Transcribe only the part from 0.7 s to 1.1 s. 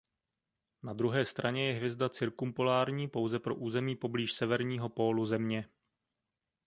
Na